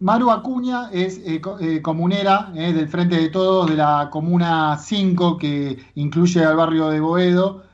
Maru 0.00 0.30
Acuña 0.30 0.90
es 0.92 1.18
eh, 1.18 1.40
eh, 1.60 1.82
comunera 1.82 2.50
del 2.54 2.88
Frente 2.88 3.16
de 3.16 3.30
Todos 3.30 3.68
de 3.68 3.76
la 3.76 4.08
Comuna 4.12 4.76
5, 4.78 5.36
que 5.38 5.76
incluye 5.96 6.44
al 6.44 6.56
barrio 6.56 6.88
de 6.88 7.00
Boedo. 7.00 7.64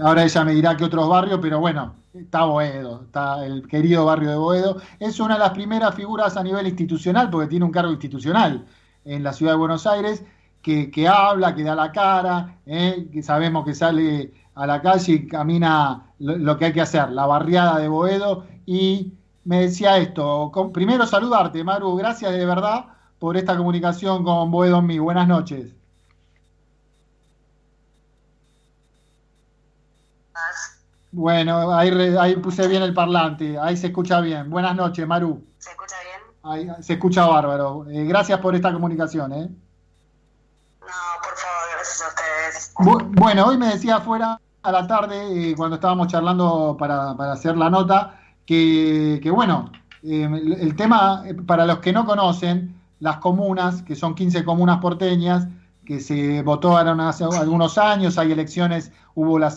ahora 0.00 0.24
ella 0.24 0.44
me 0.44 0.54
dirá 0.54 0.76
que 0.76 0.84
otros 0.84 1.08
barrios, 1.08 1.40
pero 1.42 1.58
bueno, 1.58 1.96
está 2.14 2.44
Boedo, 2.44 3.02
está 3.06 3.44
el 3.44 3.66
querido 3.66 4.04
barrio 4.04 4.30
de 4.30 4.36
Boedo. 4.36 4.76
Es 5.00 5.18
una 5.18 5.34
de 5.34 5.40
las 5.40 5.50
primeras 5.50 5.92
figuras 5.94 6.36
a 6.36 6.42
nivel 6.44 6.68
institucional, 6.68 7.30
porque 7.30 7.48
tiene 7.48 7.64
un 7.64 7.72
cargo 7.72 7.90
institucional 7.90 8.64
en 9.04 9.24
la 9.24 9.32
ciudad 9.32 9.52
de 9.52 9.58
Buenos 9.58 9.86
Aires, 9.88 10.24
que, 10.62 11.08
habla, 11.08 11.54
que 11.54 11.64
da 11.64 11.74
la 11.74 11.90
cara, 11.90 12.58
que 12.64 13.22
sabemos 13.22 13.64
que 13.64 13.74
sale 13.74 14.32
a 14.54 14.66
la 14.66 14.80
calle 14.80 15.12
y 15.12 15.26
camina 15.26 16.12
lo, 16.20 16.56
que 16.56 16.66
hay 16.66 16.72
que 16.72 16.80
hacer, 16.80 17.10
la 17.10 17.26
barriada 17.26 17.78
de 17.80 17.88
Boedo. 17.88 18.46
Y 18.66 19.14
me 19.44 19.60
decía 19.60 19.98
esto, 19.98 20.50
primero 20.72 21.06
saludarte, 21.06 21.62
Maru, 21.64 21.96
gracias 21.96 22.32
de 22.32 22.46
verdad 22.46 22.86
por 23.18 23.36
esta 23.36 23.56
comunicación 23.56 24.24
con 24.24 24.50
Boedo 24.50 24.78
en 24.78 24.86
mí. 24.86 24.98
Buenas 24.98 25.28
noches. 25.28 25.72
Bueno, 31.12 31.72
ahí, 31.72 31.90
ahí 32.18 32.36
puse 32.36 32.66
bien 32.66 32.82
el 32.82 32.92
parlante, 32.92 33.56
ahí 33.56 33.76
se 33.76 33.86
escucha 33.86 34.20
bien. 34.20 34.50
Buenas 34.50 34.74
noches, 34.74 35.06
Maru. 35.06 35.46
¿Se 35.58 35.70
escucha 35.70 35.94
bien? 36.02 36.36
Ahí, 36.42 36.82
se 36.82 36.94
escucha 36.94 37.24
bárbaro. 37.24 37.86
Eh, 37.88 38.04
gracias 38.04 38.40
por 38.40 38.56
esta 38.56 38.72
comunicación. 38.72 39.32
¿eh? 39.32 39.48
No, 40.80 40.86
por 41.22 41.36
favor, 41.36 41.68
gracias 41.72 42.02
a 42.02 42.08
ustedes. 42.08 43.12
bueno, 43.14 43.46
hoy 43.46 43.56
me 43.56 43.68
decía 43.68 43.96
afuera 43.96 44.40
a 44.64 44.72
la 44.72 44.86
tarde, 44.88 45.50
eh, 45.50 45.54
cuando 45.56 45.76
estábamos 45.76 46.08
charlando 46.08 46.76
para, 46.76 47.10
hacer 47.30 47.56
la 47.56 47.70
nota, 47.70 48.20
que, 48.46 49.30
bueno, 49.32 49.70
eh, 50.02 50.28
el 50.60 50.76
tema, 50.76 51.24
eh, 51.26 51.34
para 51.34 51.66
los 51.66 51.78
que 51.78 51.92
no 51.92 52.04
conocen, 52.04 52.74
las 53.00 53.18
comunas, 53.18 53.82
que 53.82 53.94
son 53.94 54.14
15 54.14 54.44
comunas 54.44 54.78
porteñas, 54.78 55.48
que 55.84 56.00
se 56.00 56.42
votaron 56.42 57.00
hace 57.00 57.24
algunos 57.24 57.76
años, 57.76 58.16
hay 58.16 58.32
elecciones, 58.32 58.90
hubo 59.14 59.38
la, 59.38 59.50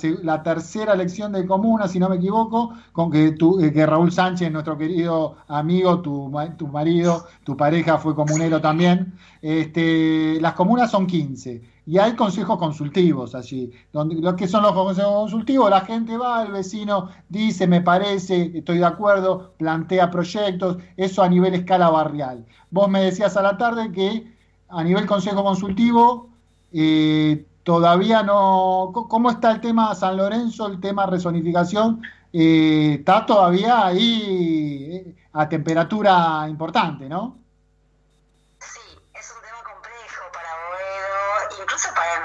tercera 0.44 0.94
elección 0.94 1.31
de 1.31 1.45
comuna, 1.45 1.88
si 1.88 2.00
no 2.00 2.09
me 2.09 2.17
equivoco, 2.17 2.73
con 2.92 3.09
que, 3.09 3.36
que 3.73 3.86
Raúl 3.86 4.11
Sánchez, 4.11 4.52
nuestro 4.52 4.78
querido 4.78 5.38
amigo, 5.48 6.02
tu, 6.02 6.30
tu 6.58 6.67
marido, 6.67 7.28
tu 7.45 7.56
pareja 7.56 7.98
fue 7.98 8.14
comunero 8.14 8.59
también. 8.59 9.14
Este, 9.42 10.39
las 10.42 10.54
comunas 10.54 10.92
son 10.92 11.08
15 11.08 11.77
y 11.88 11.97
hay 11.99 12.16
consejos 12.16 12.59
consultivos 12.59 13.33
allí. 13.33 13.71
Donde, 13.93 14.16
lo 14.16 14.35
que 14.35 14.45
son 14.47 14.61
los 14.63 14.73
consejos 14.73 15.13
consultivos, 15.13 15.69
la 15.69 15.81
gente 15.81 16.17
va, 16.17 16.43
el 16.43 16.52
vecino 16.52 17.09
dice, 17.30 17.66
me 17.66 17.81
parece, 17.81 18.52
estoy 18.53 18.80
de 18.80 18.85
acuerdo, 18.85 19.53
plantea 19.57 20.11
proyectos, 20.11 20.77
eso 20.97 21.23
a 21.23 21.30
nivel 21.30 21.53
escala 21.55 21.89
barrial. 21.89 22.45
Vos 22.71 22.89
me 22.89 23.02
decías 23.02 23.38
a 23.38 23.41
la 23.41 23.58
tarde 23.58 23.91
que 23.93 24.30
a 24.67 24.83
nivel 24.83 25.05
consejo 25.05 25.41
consultivo 25.43 26.30
eh, 26.73 27.45
todavía 27.63 28.21
no... 28.21 28.91
¿Cómo 28.93 29.31
está 29.31 29.52
el 29.52 29.61
tema 29.61 29.95
San 29.95 30.17
Lorenzo, 30.17 30.67
el 30.67 30.81
tema 30.81 31.05
resonificación? 31.05 32.02
Eh, 32.33 32.97
está 32.99 33.25
todavía 33.25 33.85
ahí 33.85 34.89
eh, 34.91 35.15
a 35.31 35.47
temperatura 35.47 36.45
importante, 36.49 37.08
¿no? 37.08 37.38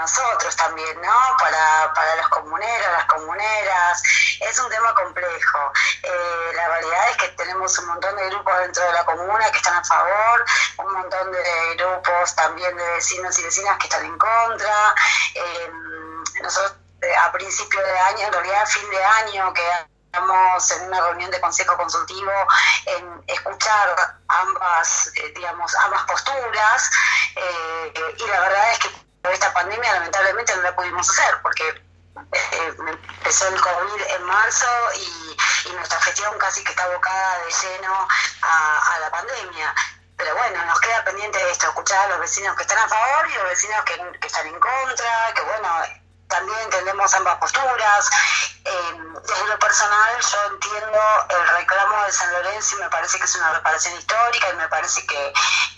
Nosotros 0.03 0.57
también, 0.57 1.01
¿no? 1.01 1.37
Para, 1.39 1.93
para 1.95 2.17
los 2.17 2.29
comuneros, 2.29 2.93
las 2.93 3.05
comuneras. 3.07 4.03
Es 4.41 4.59
un 4.59 4.69
tema 4.69 4.93
complejo. 4.95 5.73
Eh, 6.03 6.53
la 6.57 6.69
realidad 6.69 7.11
es 7.11 7.17
que 7.19 7.29
tenemos 7.29 7.79
un 7.79 7.87
montón 7.87 8.17
de 8.17 8.27
grupos 8.31 8.59
dentro 8.59 8.85
de 8.85 8.93
la 8.93 9.05
comuna 9.05 9.51
que 9.51 9.59
están 9.59 9.75
a 9.75 9.85
favor, 9.85 10.45
un 10.79 10.93
montón 10.93 11.33
de 11.33 11.77
grupos 11.77 12.35
también 12.35 12.77
de 12.77 12.85
vecinos 12.95 13.39
y 13.39 13.45
vecinas 13.45 13.79
que 13.79 13.85
están 13.85 14.05
en 14.05 14.19
contra. 14.19 14.95
Eh, 15.35 15.71
nosotros 16.43 16.75
eh, 17.03 17.17
a 17.17 17.31
principio 17.31 17.81
de 17.81 17.99
año, 18.01 18.27
en 18.27 18.33
realidad 18.33 18.67
fin 18.67 18.91
de 18.91 19.05
año, 19.05 19.53
que 19.55 19.63
estamos 20.07 20.71
en 20.73 20.89
una 20.89 21.01
reunión 21.01 21.31
de 21.31 21.41
consejo 21.41 21.77
consultivo 21.77 22.33
en 22.87 23.25
escuchar 23.29 24.19
ambas, 24.29 25.11
digamos, 25.35 25.75
ambas 25.77 26.03
posturas 26.05 26.91
y 28.19 28.27
la 28.27 28.41
verdad 28.41 28.73
es 28.73 28.79
que 28.79 29.12
esta 29.31 29.53
pandemia 29.53 29.93
lamentablemente 29.93 30.57
no 30.57 30.63
la 30.63 30.75
pudimos 30.75 31.09
hacer 31.09 31.41
porque 31.43 31.69
eh, 32.33 32.75
empezó 32.79 33.49
el 33.49 33.61
COVID 33.61 34.03
en 34.09 34.23
marzo 34.25 34.67
y, 34.97 35.73
nuestra 35.73 36.01
gestión 36.01 36.39
casi 36.39 36.63
que 36.63 36.71
está 36.71 36.85
abocada 36.85 37.39
de 37.39 37.51
lleno 37.51 38.09
a, 38.43 38.99
la 39.01 39.11
pandemia. 39.11 39.75
Pero 40.17 40.37
bueno, 40.37 40.65
nos 40.67 40.79
queda 40.81 41.03
pendiente 41.03 41.51
esto, 41.51 41.69
escuchar 41.69 42.05
a 42.05 42.09
los 42.11 42.21
vecinos 42.21 42.55
que 42.57 42.63
están 42.63 42.79
a 42.79 42.89
favor 42.89 43.31
y 43.31 43.35
los 43.35 43.45
vecinos 43.45 43.83
que, 43.85 44.27
están 44.27 44.47
en 44.47 44.61
contra, 44.61 45.33
que 45.35 45.43
bueno, 45.43 45.69
también 46.29 46.59
entendemos 46.61 47.15
ambas 47.15 47.39
posturas. 47.39 48.11
Eh, 48.65 48.99
desde 49.27 49.47
lo 49.47 49.59
personal, 49.59 50.21
yo 50.21 50.39
entiendo 50.53 51.01
el 51.31 51.49
reclamo 51.57 52.05
de 52.05 52.13
San 52.13 52.33
Lorenzo 52.33 52.77
y 52.77 52.81
me 52.81 52.91
parece 52.91 53.19
que 53.19 53.25
es 53.25 53.35
una 53.37 53.55
reparación 53.55 53.95
histórica 53.97 54.51
y 54.51 54.57
me 54.57 54.69
parece 54.69 55.07
que, 55.07 55.33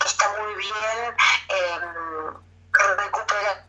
está 0.05 0.29
muy 0.39 0.55
bien. 0.55 1.15
Eh, 1.47 1.79
recuperar 2.97 3.65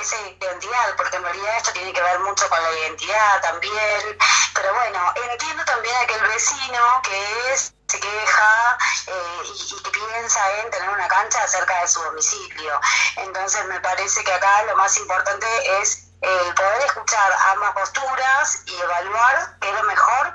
esa 0.00 0.16
identidad, 0.28 0.96
porque 0.96 1.16
en 1.16 1.22
realidad 1.22 1.56
esto 1.56 1.72
tiene 1.72 1.92
que 1.92 2.02
ver 2.02 2.18
mucho 2.20 2.48
con 2.48 2.62
la 2.62 2.72
identidad 2.80 3.40
también, 3.42 4.18
pero 4.54 4.74
bueno, 4.74 4.98
entiendo 5.30 5.64
también 5.64 5.94
a 5.96 6.00
aquel 6.00 6.22
vecino 6.22 6.80
que 7.04 7.52
es 7.52 7.72
se 7.92 8.00
queja 8.00 8.78
eh, 9.06 9.42
y, 9.44 9.82
que 9.82 9.90
piensa 9.90 10.40
en 10.64 10.70
tener 10.70 10.88
una 10.88 11.06
cancha 11.08 11.46
cerca 11.46 11.82
de 11.82 11.88
su 11.88 12.00
domicilio. 12.00 12.72
Entonces 13.18 13.66
me 13.68 13.78
parece 13.80 14.24
que 14.24 14.32
acá 14.32 14.64
lo 14.64 14.76
más 14.76 14.96
importante 14.96 15.46
es 15.80 16.08
el 16.22 16.54
poder 16.54 16.86
escuchar 16.86 17.30
ambas 17.52 17.72
posturas 17.72 18.64
y 18.66 18.74
evaluar 18.80 19.58
qué 19.60 19.68
es 19.68 19.74
lo 19.74 19.82
mejor, 19.84 20.34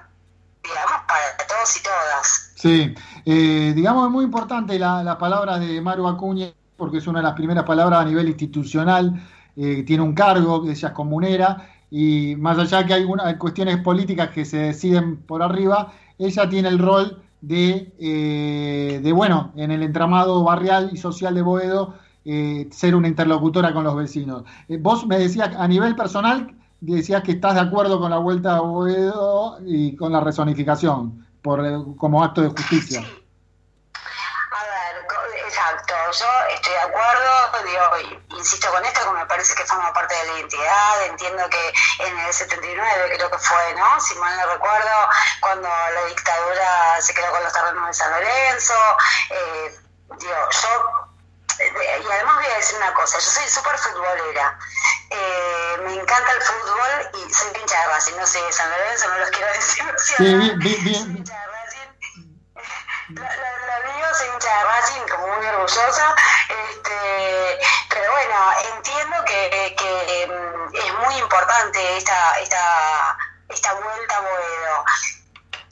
digamos, 0.61 1.01
para 1.07 1.37
todos 1.47 1.77
y 1.77 1.83
todas. 1.83 2.51
Sí, 2.55 2.95
eh, 3.25 3.73
digamos, 3.75 4.05
es 4.05 4.11
muy 4.11 4.25
importante 4.25 4.77
la, 4.77 5.01
la 5.03 5.17
palabra 5.17 5.57
de 5.57 5.81
Maru 5.81 6.07
Acuña 6.07 6.53
porque 6.77 6.99
es 6.99 7.07
una 7.07 7.19
de 7.19 7.23
las 7.23 7.33
primeras 7.33 7.63
palabras 7.63 8.01
a 8.01 8.05
nivel 8.05 8.29
institucional, 8.29 9.21
eh, 9.55 9.83
tiene 9.83 10.03
un 10.03 10.13
cargo, 10.13 10.63
ella 10.69 10.87
es 10.87 10.93
comunera, 10.93 11.67
y 11.89 12.35
más 12.37 12.57
allá 12.59 12.85
que 12.85 12.93
hay, 12.93 13.05
cuestiones 13.37 13.77
políticas 13.77 14.29
que 14.29 14.45
se 14.45 14.57
deciden 14.57 15.17
por 15.17 15.41
arriba, 15.41 15.93
ella 16.19 16.47
tiene 16.47 16.69
el 16.69 16.79
rol 16.79 17.21
de, 17.41 17.91
eh, 17.99 18.99
de 19.01 19.11
bueno, 19.11 19.51
en 19.55 19.71
el 19.71 19.83
entramado 19.83 20.43
barrial 20.43 20.91
y 20.93 20.97
social 20.97 21.33
de 21.33 21.41
Boedo, 21.41 21.95
eh, 22.25 22.67
ser 22.71 22.93
una 22.95 23.07
interlocutora 23.07 23.73
con 23.73 23.83
los 23.83 23.95
vecinos. 23.95 24.43
vos 24.81 25.07
me 25.07 25.17
decías, 25.17 25.55
a 25.55 25.67
nivel 25.67 25.95
personal, 25.95 26.53
decías 26.81 27.23
que 27.23 27.31
estás 27.31 27.55
de 27.55 27.61
acuerdo 27.61 27.99
con 27.99 28.11
la 28.11 28.17
vuelta 28.17 28.57
a 28.57 28.61
Boedo 28.61 29.57
y 29.65 29.95
con 29.95 30.11
la 30.11 30.19
resonificación 30.19 31.25
por, 31.41 31.95
como 31.95 32.23
acto 32.23 32.41
de 32.41 32.49
justicia 32.49 33.03
yo 35.87 36.27
estoy 36.53 36.73
de 36.73 36.79
acuerdo, 36.79 37.63
digo, 37.65 38.17
insisto 38.37 38.69
con 38.71 38.83
esto, 38.85 39.03
que 39.03 39.19
me 39.19 39.25
parece 39.25 39.55
que 39.55 39.65
forma 39.65 39.93
parte 39.93 40.15
de 40.15 40.25
la 40.25 40.39
identidad, 40.39 41.05
entiendo 41.05 41.49
que 41.49 41.73
en 41.99 42.19
el 42.19 42.33
79 42.33 43.13
creo 43.15 43.31
que 43.31 43.37
fue, 43.37 43.73
¿no? 43.75 43.99
Si 44.01 44.15
mal 44.15 44.35
no 44.37 44.53
recuerdo, 44.53 45.09
cuando 45.41 45.67
la 45.69 46.05
dictadura 46.05 47.01
se 47.01 47.13
quedó 47.13 47.31
con 47.31 47.43
los 47.43 47.53
terrenos 47.53 47.87
de 47.87 47.93
San 47.93 48.11
Lorenzo, 48.11 48.73
eh, 49.29 49.79
digo, 50.19 50.49
yo 50.51 51.07
eh, 51.59 52.01
y 52.03 52.11
además 52.11 52.35
voy 52.35 52.45
a 52.45 52.57
decir 52.57 52.77
una 52.77 52.93
cosa, 52.93 53.17
yo 53.17 53.29
soy 53.29 53.49
súper 53.49 53.77
futbolera, 53.77 54.59
eh, 55.09 55.77
me 55.83 55.93
encanta 55.95 56.31
el 56.33 56.41
fútbol 56.41 57.11
y 57.13 57.33
soy 57.33 57.51
pincha 57.51 57.81
de 57.81 57.87
Racing, 57.87 58.15
no 58.15 58.27
sé, 58.27 58.39
San 58.51 58.69
Lorenzo 58.69 59.07
no 59.07 59.17
los 59.17 59.29
quiero 59.31 59.53
decir, 59.53 59.85
bien, 60.19 60.59
bien, 60.59 60.83
bien. 60.83 61.25
La, 63.09 63.56
hincha 64.47 64.57
de 64.57 64.63
Racing, 64.63 65.07
como 65.07 65.27
muy 65.27 65.45
orgullosa, 65.45 66.15
este, 66.49 67.59
pero 67.89 68.11
bueno, 68.11 68.53
entiendo 68.75 69.25
que, 69.25 69.75
que 69.77 70.27
mm, 70.27 70.75
es 70.75 70.93
muy 71.05 71.15
importante 71.17 71.97
esta, 71.97 72.39
esta, 72.39 73.17
esta 73.49 73.73
vuelta 73.73 74.17
a 74.17 74.21
Boedo. 74.21 74.85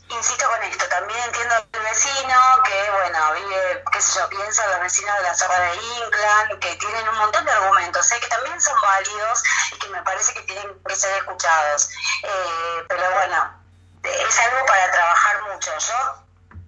Insisto 0.10 0.48
con 0.48 0.64
esto, 0.64 0.88
también 0.88 1.20
entiendo 1.20 1.56
al 1.56 1.82
vecino 1.82 2.36
que, 2.64 2.92
bueno, 2.92 3.34
vive, 3.34 3.84
qué 3.92 4.02
sé 4.02 4.20
yo, 4.20 4.30
piensa 4.30 4.68
los 4.68 4.82
vecinos 4.82 5.18
de 5.18 5.24
la 5.24 5.34
zona 5.34 5.60
de 5.60 5.76
Inclán, 5.76 6.60
que 6.60 6.76
tienen 6.76 7.10
un 7.10 7.18
montón 7.18 7.44
de 7.44 7.52
argumentos, 7.52 8.06
sé 8.06 8.20
que 8.20 8.28
también 8.28 8.62
son 8.62 8.80
válidos 8.82 9.44
y 9.74 9.80
que 9.80 9.88
me 9.90 10.02
parece 10.04 10.34
que 10.34 10.42
tienen 10.42 10.84
que 10.86 10.96
ser 10.96 11.18
escuchados. 11.18 11.90
Eh, 12.24 12.86
pero 12.88 13.12
bueno, 13.14 13.64
es 14.04 14.40
algo 14.40 14.66
para 14.66 14.92
trabajar 14.92 15.42
mucho. 15.52 15.72
Yo 15.76 16.25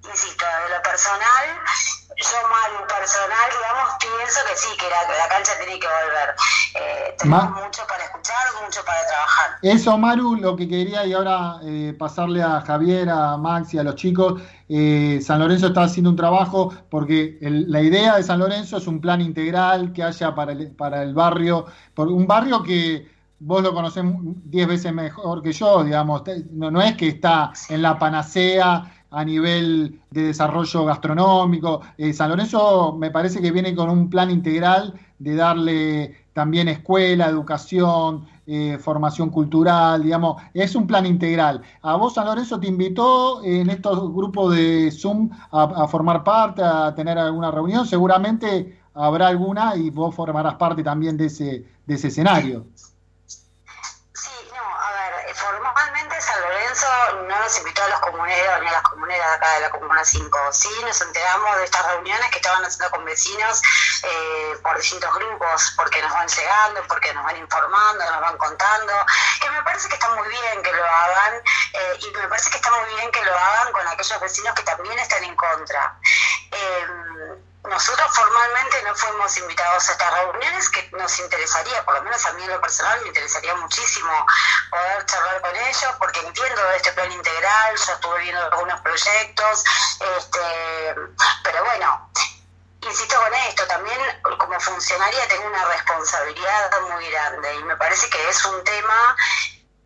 insisto, 0.09 0.45
de 0.45 0.75
lo 0.75 0.81
personal, 0.81 1.45
yo 2.17 2.37
mal 2.49 2.87
personal, 2.87 3.47
digamos, 3.51 3.95
pienso 3.99 4.39
que 4.49 4.55
sí, 4.55 4.69
que 4.77 4.89
la, 4.89 5.03
la 5.17 5.29
cancha 5.29 5.51
tiene 5.59 5.79
que 5.79 5.87
volver. 5.87 6.35
Eh, 6.75 7.15
tenemos 7.17 7.51
mucho 7.51 7.81
para 7.87 8.03
escuchar, 8.03 8.37
mucho 8.63 8.81
para 8.85 9.05
trabajar. 9.05 9.49
Eso, 9.61 9.97
Maru, 9.97 10.35
lo 10.35 10.55
que 10.55 10.67
quería 10.67 11.05
y 11.05 11.13
ahora 11.13 11.59
eh, 11.63 11.95
pasarle 11.97 12.41
a 12.41 12.61
Javier, 12.61 13.09
a 13.09 13.37
Max 13.37 13.73
y 13.73 13.77
a 13.77 13.83
los 13.83 13.95
chicos. 13.95 14.41
Eh, 14.69 15.19
San 15.21 15.39
Lorenzo 15.39 15.67
está 15.67 15.83
haciendo 15.83 16.09
un 16.09 16.15
trabajo 16.15 16.73
porque 16.89 17.37
la 17.41 17.81
idea 17.81 18.17
de 18.17 18.23
San 18.23 18.39
Lorenzo 18.39 18.77
es 18.77 18.87
un 18.87 18.99
plan 18.99 19.21
integral 19.21 19.93
que 19.93 20.03
haya 20.03 20.33
para 20.33 20.53
el, 20.53 20.71
para 20.75 21.03
el 21.03 21.13
barrio, 21.13 21.65
por 21.93 22.07
un 22.07 22.27
barrio 22.27 22.63
que 22.63 23.07
vos 23.39 23.61
lo 23.61 23.73
conocés 23.73 24.03
diez 24.45 24.67
veces 24.67 24.91
mejor 24.93 25.43
que 25.43 25.53
yo, 25.53 25.83
digamos, 25.83 26.23
no, 26.51 26.71
no 26.71 26.81
es 26.81 26.95
que 26.97 27.07
está 27.07 27.53
en 27.69 27.83
la 27.83 27.99
panacea 27.99 28.96
a 29.11 29.23
nivel 29.23 30.01
de 30.11 30.23
desarrollo 30.23 30.85
gastronómico. 30.85 31.81
Eh, 31.97 32.13
San 32.13 32.29
Lorenzo 32.29 32.95
me 32.97 33.11
parece 33.11 33.41
que 33.41 33.51
viene 33.51 33.75
con 33.75 33.89
un 33.89 34.09
plan 34.09 34.29
integral 34.31 34.93
de 35.19 35.35
darle 35.35 36.15
también 36.33 36.67
escuela, 36.67 37.27
educación, 37.27 38.25
eh, 38.45 38.77
formación 38.79 39.29
cultural, 39.29 40.03
digamos, 40.03 40.41
es 40.53 40.75
un 40.75 40.85
plan 40.85 41.05
integral. 41.05 41.61
A 41.81 41.95
vos, 41.95 42.13
San 42.13 42.27
Lorenzo, 42.27 42.59
te 42.59 42.67
invitó 42.67 43.43
en 43.43 43.69
estos 43.69 44.13
grupos 44.13 44.55
de 44.55 44.91
Zoom 44.91 45.29
a, 45.51 45.87
formar 45.87 46.23
parte, 46.23 46.61
a 46.63 46.93
tener 46.93 47.17
alguna 47.17 47.49
reunión, 47.49 47.87
seguramente 47.87 48.77
habrá 48.93 49.27
alguna 49.27 49.75
y 49.75 49.89
vos 49.89 50.13
formarás 50.13 50.55
parte 50.55 50.83
también 50.83 51.17
de 51.17 51.25
ese, 51.25 51.65
de 51.85 51.95
ese 51.95 52.09
escenario. 52.09 52.65
No 57.27 57.39
nos 57.39 57.57
invitó 57.59 57.83
a 57.83 57.87
los 57.89 57.99
comuneros 57.99 58.61
ni 58.61 58.67
a 58.67 58.71
las 58.71 58.81
comuneras 58.81 59.27
de 59.27 59.35
acá 59.35 59.53
de 59.53 59.59
la 59.61 59.69
Comuna 59.69 60.03
5. 60.03 60.39
Sí, 60.51 60.69
nos 60.83 60.99
enteramos 61.01 61.57
de 61.57 61.65
estas 61.65 61.85
reuniones 61.85 62.31
que 62.31 62.37
estaban 62.37 62.63
haciendo 62.65 62.89
con 62.89 63.05
vecinos 63.05 63.61
eh, 64.01 64.57
por 64.63 64.77
distintos 64.77 65.13
grupos, 65.13 65.73
porque 65.75 66.01
nos 66.01 66.11
van 66.11 66.27
llegando, 66.27 66.83
porque 66.87 67.13
nos 67.13 67.23
van 67.23 67.37
informando, 67.37 68.03
nos 68.03 68.21
van 68.21 68.37
contando, 68.37 68.93
que 69.39 69.49
me 69.51 69.61
parece 69.61 69.89
que 69.89 69.95
está 69.95 70.09
muy 70.15 70.27
bien 70.27 70.63
que 70.63 70.71
lo 70.71 70.85
hagan 70.85 71.33
eh, 71.73 71.99
y 71.99 72.17
me 72.17 72.27
parece 72.27 72.49
que 72.49 72.57
está 72.57 72.71
muy 72.71 72.95
bien 72.95 73.11
que 73.11 73.23
lo 73.23 73.37
hagan 73.37 73.71
con 73.71 73.87
aquellos 73.87 74.19
vecinos 74.19 74.55
que 74.55 74.63
también 74.63 74.97
están 74.97 75.23
en 75.23 75.35
contra. 75.35 75.99
Nosotros 77.67 78.15
formalmente 78.15 78.81
no 78.83 78.95
fuimos 78.95 79.37
invitados 79.37 79.89
a 79.89 79.91
estas 79.91 80.13
reuniones, 80.13 80.69
que 80.69 80.89
nos 80.93 81.19
interesaría, 81.19 81.83
por 81.83 81.95
lo 81.95 82.03
menos 82.03 82.25
a 82.25 82.33
mí 82.33 82.43
en 82.43 82.49
lo 82.49 82.61
personal, 82.61 83.01
me 83.01 83.09
interesaría 83.09 83.53
muchísimo 83.55 84.25
poder 84.69 85.05
charlar 85.05 85.41
con 85.41 85.55
ellos, 85.55 85.91
porque 85.99 86.21
entiendo 86.21 86.63
de 86.63 86.77
este 86.77 86.93
plan 86.93 87.11
integral, 87.11 87.75
yo 87.75 87.93
estuve 87.93 88.19
viendo 88.19 88.41
algunos 88.41 88.79
proyectos, 88.81 89.63
este, 90.17 90.95
pero 91.43 91.65
bueno, 91.65 92.09
insisto 92.81 93.19
con 93.19 93.33
esto, 93.33 93.67
también 93.67 93.99
como 94.37 94.59
funcionaria 94.61 95.27
tengo 95.27 95.47
una 95.47 95.65
responsabilidad 95.65 96.81
muy 96.89 97.09
grande 97.09 97.55
y 97.55 97.63
me 97.63 97.75
parece 97.75 98.09
que 98.09 98.29
es 98.29 98.45
un 98.45 98.63
tema 98.63 99.15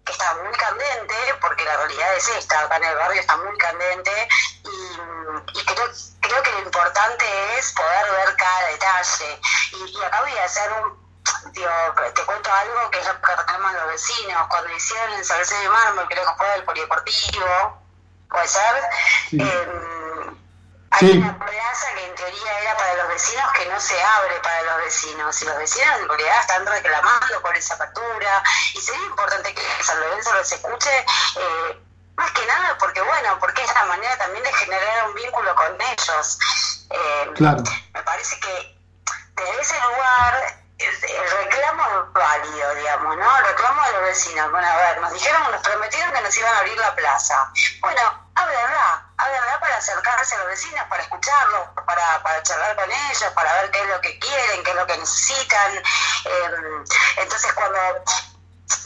que 0.06 0.12
está 0.12 0.36
muy 0.36 0.54
candente, 0.54 1.16
porque 1.42 1.66
la 1.66 1.78
realidad 1.78 2.16
es 2.16 2.28
esta, 2.30 2.60
acá 2.60 2.78
en 2.78 2.84
el 2.84 2.96
barrio 2.96 3.22
está 3.22 3.38
muy 3.38 3.58
candente 3.58 4.30
y, 4.66 5.60
y 5.60 5.66
creo 5.66 5.92
creo 6.32 6.44
que 6.44 6.52
lo 6.52 6.60
importante 6.62 7.26
es 7.58 7.74
poder 7.74 8.12
ver 8.12 8.36
cada 8.38 8.68
detalle. 8.68 9.42
Y, 9.74 10.04
acá 10.04 10.22
voy 10.22 10.38
a 10.38 10.46
hacer 10.46 10.72
un 10.74 11.02
Digo, 11.54 11.70
te 12.16 12.26
cuento 12.26 12.52
algo 12.52 12.90
que 12.90 13.00
es 13.00 13.06
lo 13.06 13.22
que 13.22 13.36
reclaman 13.36 13.76
los 13.76 13.88
vecinos. 13.88 14.48
Cuando 14.50 14.72
hicieron 14.72 15.14
el 15.14 15.24
Salcedo 15.24 15.62
de 15.62 15.70
Mármol, 15.70 16.08
creo 16.10 16.26
que 16.26 16.36
fue 16.36 16.56
el 16.56 16.64
polideportivo, 16.64 17.78
puede 18.28 18.48
ser, 18.48 18.84
em, 19.34 20.38
hay 20.92 21.18
una 21.18 21.38
plaza 21.38 21.88
que 21.96 22.06
en 22.06 22.16
teoría 22.16 22.60
era 22.60 22.76
para 22.76 22.94
los 22.96 23.08
vecinos 23.10 23.52
que 23.54 23.66
no 23.68 23.80
se 23.80 24.02
abre 24.02 24.40
para 24.42 24.64
los 24.64 24.78
vecinos. 24.86 25.42
Y 25.42 25.46
los 25.46 25.58
vecinos 25.58 25.96
en 26.00 26.10
realidad 26.10 26.42
están 26.42 26.66
reclamando 26.66 27.42
por 27.42 27.56
esa 27.56 27.76
apertura. 27.76 28.44
Y 28.74 28.82
sería 28.82 29.06
importante 29.06 29.54
que 29.54 29.84
San 29.84 30.00
Lorenzo 30.00 30.34
los 30.34 30.52
escuche. 30.52 31.06
Eh, 31.36 31.82
más 32.22 32.32
que 32.32 32.46
nada 32.46 32.78
porque, 32.78 33.02
bueno, 33.02 33.40
porque 33.40 33.64
es 33.64 33.74
la 33.74 33.86
manera 33.86 34.16
también 34.18 34.44
de 34.44 34.54
generar 34.54 35.08
un 35.08 35.16
vínculo 35.16 35.56
con 35.56 35.82
ellos. 35.82 36.38
Eh, 36.92 37.32
claro. 37.36 37.64
Me 37.94 38.04
parece 38.04 38.40
que 38.40 38.78
desde 39.36 39.62
ese 39.62 39.76
lugar 39.82 40.58
el 40.78 41.32
reclamo 41.32 41.84
es 41.84 42.14
válido, 42.14 42.76
digamos, 42.76 43.18
¿no? 43.18 43.38
El 43.38 43.46
reclamo 43.46 43.84
de 43.86 43.92
los 43.94 44.02
vecinos. 44.04 44.52
Bueno, 44.52 44.68
a 44.68 44.76
ver, 44.78 45.02
nos 45.02 45.14
dijeron, 45.14 45.52
nos 45.52 45.62
prometieron 45.62 46.14
que 46.14 46.22
nos 46.22 46.38
iban 46.38 46.54
a 46.54 46.60
abrir 46.60 46.78
la 46.78 46.96
plaza. 46.96 47.52
Bueno, 47.82 48.02
háblenla, 48.36 49.06
háblenla 49.18 49.60
para 49.60 49.78
acercarse 49.78 50.36
a 50.36 50.38
los 50.40 50.48
vecinos, 50.48 50.86
para 50.90 51.04
escucharlos, 51.04 51.70
para, 51.86 52.24
para 52.24 52.44
charlar 52.44 52.76
con 52.76 52.92
ellos, 52.92 53.32
para 53.34 53.54
ver 53.62 53.72
qué 53.72 53.80
es 53.80 53.88
lo 53.88 54.02
que 54.02 54.20
quieren, 54.20 54.64
qué 54.64 54.72
es 54.72 54.76
lo 54.78 54.88
que 54.88 54.98
necesitan. 54.98 55.76
Eh, 55.76 56.84
entonces, 57.18 57.54
cuando 57.54 57.80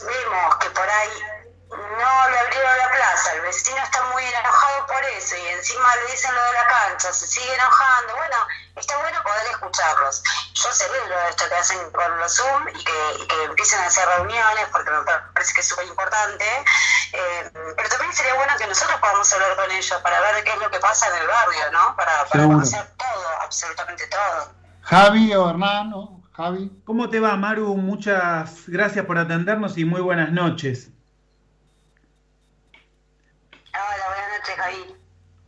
vemos 0.04 0.56
que 0.56 0.70
por 0.70 0.88
ahí 0.88 1.35
no 1.70 2.30
le 2.30 2.38
abrieron 2.38 2.78
la 2.78 2.90
plaza, 2.92 3.32
el 3.34 3.40
vecino 3.42 3.76
está 3.82 4.02
muy 4.12 4.22
enojado 4.22 4.86
por 4.86 5.04
eso 5.04 5.36
y 5.36 5.48
encima 5.48 5.96
le 5.96 6.12
dicen 6.12 6.34
lo 6.34 6.44
de 6.44 6.52
la 6.52 6.66
cancha, 6.66 7.12
se 7.12 7.26
sigue 7.26 7.52
enojando, 7.54 8.14
bueno, 8.16 8.36
está 8.76 8.96
bueno 8.98 9.18
poder 9.22 9.46
escucharlos. 9.50 10.22
Yo 10.54 10.72
celebro 10.72 11.18
esto 11.28 11.44
que 11.48 11.54
hacen 11.54 11.90
con 11.90 12.18
los 12.18 12.36
Zoom 12.36 12.68
y 12.68 12.84
que, 12.84 13.26
que 13.26 13.44
empiecen 13.44 13.80
a 13.80 13.86
hacer 13.86 14.06
reuniones 14.06 14.66
porque 14.70 14.90
me 14.90 15.02
parece 15.34 15.54
que 15.54 15.60
es 15.60 15.68
súper 15.68 15.86
importante, 15.86 16.44
eh, 17.12 17.50
pero 17.76 17.88
también 17.88 18.12
sería 18.12 18.34
bueno 18.34 18.52
que 18.56 18.66
nosotros 18.66 19.00
podamos 19.00 19.32
hablar 19.32 19.56
con 19.56 19.70
ellos 19.70 20.00
para 20.02 20.20
ver 20.20 20.44
qué 20.44 20.50
es 20.50 20.58
lo 20.58 20.70
que 20.70 20.78
pasa 20.78 21.08
en 21.08 21.22
el 21.22 21.26
barrio, 21.26 21.72
¿no? 21.72 21.96
Para, 21.96 22.24
para 22.26 22.44
conocer 22.44 22.86
todo, 22.96 23.40
absolutamente 23.40 24.06
todo. 24.06 24.54
Javi 24.82 25.34
o 25.34 25.50
Hernán, 25.50 25.92
Javi. 26.32 26.70
¿Cómo 26.84 27.08
te 27.08 27.18
va, 27.18 27.36
Maru? 27.36 27.74
Muchas 27.74 28.68
gracias 28.68 29.04
por 29.04 29.18
atendernos 29.18 29.76
y 29.78 29.84
muy 29.84 30.00
buenas 30.00 30.30
noches. 30.30 30.90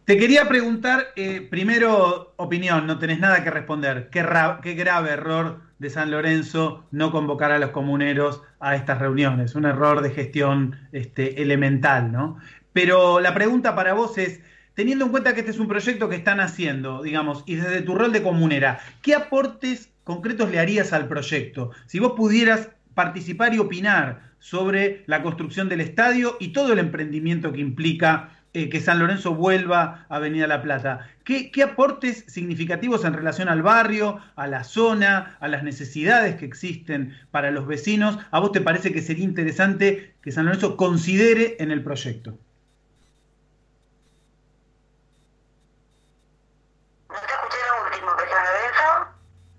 Te 0.08 0.16
quería 0.16 0.48
preguntar, 0.48 1.08
eh, 1.16 1.46
primero, 1.50 2.32
opinión, 2.36 2.86
no 2.86 2.98
tenés 2.98 3.20
nada 3.20 3.44
que 3.44 3.50
responder. 3.50 4.08
Qué, 4.10 4.26
qué, 4.62 4.72
grave 4.72 5.10
error 5.10 5.60
de 5.78 5.90
San 5.90 6.10
Lorenzo 6.10 6.86
no 6.90 7.12
convocar 7.12 7.52
a 7.52 7.58
los 7.58 7.72
comuneros 7.72 8.40
a 8.58 8.74
estas 8.74 9.00
reuniones. 9.00 9.54
Un 9.54 9.66
error 9.66 10.00
de 10.00 10.10
gestión 10.10 10.88
este, 10.92 11.42
elemental, 11.42 12.10
¿no? 12.10 12.38
Pero 12.72 13.20
la 13.20 13.34
pregunta 13.34 13.74
para 13.74 13.92
vos 13.92 14.16
es, 14.16 14.40
teniendo 14.72 15.04
en 15.04 15.10
cuenta 15.10 15.34
que 15.34 15.40
este 15.40 15.52
es 15.52 15.58
un 15.58 15.68
proyecto 15.68 16.08
que 16.08 16.16
están 16.16 16.40
haciendo, 16.40 17.02
digamos, 17.02 17.42
y 17.44 17.56
desde 17.56 17.82
tu 17.82 17.94
rol 17.94 18.10
de 18.10 18.22
comunera, 18.22 18.80
¿qué 19.02 19.14
aportes 19.14 19.90
concretos 20.04 20.50
le 20.50 20.58
harías 20.58 20.94
al 20.94 21.06
proyecto? 21.06 21.72
Si 21.84 21.98
vos 21.98 22.12
pudieras 22.12 22.70
participar 22.98 23.54
y 23.54 23.60
opinar 23.60 24.32
sobre 24.40 25.04
la 25.06 25.22
construcción 25.22 25.68
del 25.68 25.80
estadio 25.80 26.36
y 26.40 26.48
todo 26.48 26.72
el 26.72 26.80
emprendimiento 26.80 27.52
que 27.52 27.60
implica 27.60 28.30
eh, 28.54 28.68
que 28.68 28.80
San 28.80 28.98
Lorenzo 28.98 29.36
vuelva 29.36 30.04
a 30.08 30.16
Avenida 30.16 30.48
La 30.48 30.62
Plata. 30.62 31.06
¿Qué, 31.22 31.52
aportes 31.62 32.24
significativos 32.26 33.04
en 33.04 33.12
relación 33.12 33.48
al 33.48 33.62
barrio, 33.62 34.18
a 34.34 34.48
la 34.48 34.64
zona, 34.64 35.36
a 35.38 35.46
las 35.46 35.62
necesidades 35.62 36.34
que 36.34 36.44
existen 36.44 37.14
para 37.30 37.52
los 37.52 37.68
vecinos? 37.68 38.18
¿A 38.32 38.40
vos 38.40 38.50
te 38.50 38.62
parece 38.62 38.92
que 38.92 39.00
sería 39.00 39.22
interesante 39.22 40.16
que 40.20 40.32
San 40.32 40.46
Lorenzo 40.46 40.76
considere 40.76 41.54
en 41.60 41.70
el 41.70 41.84
proyecto? 41.84 42.36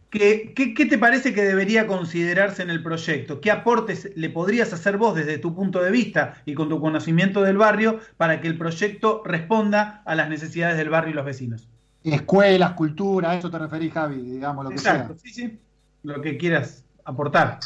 ¿Qué, 0.10 0.54
qué, 0.56 0.86
te 0.88 0.98
parece 0.98 1.36
que 1.36 1.44
debería 1.44 1.86
considerarse 1.86 2.64
en 2.64 2.72
el 2.72 2.82
proyecto? 2.82 3.42
¿Qué 3.42 3.52
aportes 3.52 4.10
le 4.16 4.30
podrías 4.32 4.74
hacer 4.74 4.98
vos 4.98 5.14
desde 5.14 5.38
tu 5.38 5.54
punto 5.54 5.84
de 5.84 5.92
vista 5.92 6.42
y 6.46 6.56
con 6.56 6.68
tu 6.68 6.82
conocimiento 6.82 7.44
del 7.44 7.58
barrio 7.58 8.00
para 8.18 8.42
que 8.42 8.48
el 8.48 8.58
proyecto 8.58 9.22
responda 9.24 10.02
a 10.06 10.16
las 10.16 10.28
necesidades 10.28 10.78
del 10.78 10.90
barrio 10.90 11.12
y 11.12 11.14
los 11.14 11.26
vecinos? 11.26 11.68
Escuelas, 12.04 12.74
cultura, 12.74 13.32
a 13.32 13.36
eso 13.36 13.52
te 13.52 13.60
referís, 13.60 13.94
Javi, 13.94 14.16
digamos, 14.16 14.64
lo 14.64 14.70
que 14.72 14.78
Exacto, 14.78 15.16
sí, 15.22 15.32
sí, 15.32 15.62
lo 16.02 16.20
que 16.22 16.38
quieras 16.38 16.84
aportar. 17.06 17.60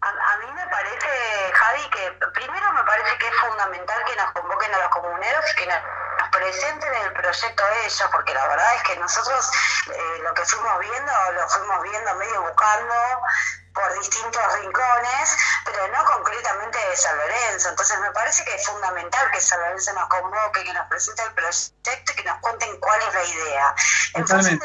A, 0.00 0.36
mí 0.38 0.46
me 0.54 0.66
parece, 0.66 1.06
Javi, 1.52 1.82
que 1.92 2.26
primero 2.34 2.72
me 2.72 2.82
parece 2.82 3.10
que 3.20 3.26
es 3.28 3.34
fundamental 3.46 3.96
que 4.06 4.16
nos 4.16 4.32
convoquen 4.32 4.74
a 4.74 4.78
los 4.78 4.88
comuneros 4.88 5.44
y 5.52 5.60
que 5.60 5.66
nos 5.66 5.99
presenten 6.30 6.94
el 6.94 7.12
proyecto 7.12 7.64
de 7.64 7.86
ellos, 7.86 8.08
porque 8.12 8.34
la 8.34 8.46
verdad 8.48 8.74
es 8.76 8.82
que 8.82 8.96
nosotros 8.96 9.50
eh, 9.86 10.18
lo 10.22 10.34
que 10.34 10.44
fuimos 10.44 10.78
viendo, 10.80 11.12
lo 11.32 11.48
fuimos 11.48 11.82
viendo 11.82 12.14
medio 12.16 12.42
buscando 12.42 12.94
por 13.74 13.92
distintos 13.98 14.42
rincones, 14.54 15.36
pero 15.64 15.88
no 15.88 16.04
concretamente 16.04 16.78
de 16.78 16.96
San 16.96 17.16
Lorenzo. 17.16 17.68
Entonces 17.68 17.98
me 18.00 18.10
parece 18.10 18.44
que 18.44 18.54
es 18.54 18.66
fundamental 18.66 19.30
que 19.30 19.40
San 19.40 19.60
Lorenzo 19.60 19.92
nos 19.92 20.08
convoque, 20.08 20.64
que 20.64 20.72
nos 20.72 20.86
presente 20.88 21.22
el 21.22 21.34
proyecto 21.34 22.12
y 22.12 22.14
que 22.14 22.24
nos 22.24 22.38
cuenten 22.40 22.80
cuál 22.80 23.00
es 23.00 23.14
la 23.14 23.24
idea. 23.24 23.74
Entonces, 24.14 24.58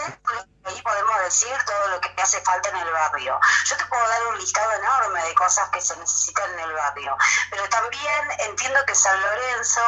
ahí 0.66 0.82
podemos 0.82 1.20
decir 1.22 1.56
todo 1.66 1.88
lo 1.90 2.02
que 2.02 2.10
hace 2.22 2.42
falta 2.42 2.70
en 2.70 2.78
el 2.78 2.92
barrio. 2.92 3.40
Yo 3.66 3.78
te 3.78 3.86
puedo 3.86 4.08
dar 4.08 4.28
un 4.28 4.38
listado 4.38 4.72
enorme 4.74 5.24
de 5.24 5.36
cosas 5.36 5.70
que 5.70 5.82
se 5.82 5.96
necesitan 5.98 6.52
en 6.54 6.60
el 6.60 6.74
barrio, 6.74 7.18
pero 7.50 7.68
también 7.70 8.32
entiendo 8.40 8.80
que 8.86 8.96
San 8.96 9.20
Lorenzo 9.22 9.82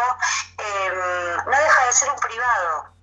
em, 0.57 1.35
no 1.45 1.57
deja 1.57 1.85
de 1.85 1.93
ser 1.93 2.11
un 2.11 2.19
privado. 2.19 2.97